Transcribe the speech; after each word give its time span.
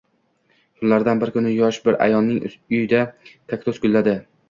Kunlardan 0.79 1.21
bir 1.25 1.33
kuni 1.35 1.53
yosh 1.57 1.81
bir 1.85 2.01
ayolning 2.09 2.43
uyida 2.51 3.07
kaktus 3.33 3.83
gulladi 3.89 4.23